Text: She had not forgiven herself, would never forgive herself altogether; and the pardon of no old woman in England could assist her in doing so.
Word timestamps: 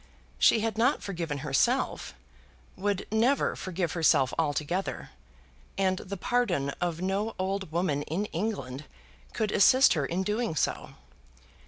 She 0.39 0.61
had 0.61 0.79
not 0.79 1.03
forgiven 1.03 1.37
herself, 1.45 2.15
would 2.75 3.05
never 3.11 3.55
forgive 3.55 3.91
herself 3.91 4.33
altogether; 4.35 5.11
and 5.77 5.99
the 5.99 6.17
pardon 6.17 6.71
of 6.81 7.01
no 7.01 7.35
old 7.37 7.71
woman 7.71 8.01
in 8.09 8.25
England 8.33 8.85
could 9.33 9.51
assist 9.51 9.93
her 9.93 10.07
in 10.07 10.23
doing 10.23 10.55
so. 10.55 10.95